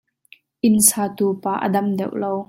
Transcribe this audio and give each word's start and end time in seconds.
Inn 0.67 0.77
satu 0.89 1.27
pa 1.43 1.53
a 1.65 1.67
dam 1.73 1.87
deuh 1.97 2.15
lo. 2.21 2.33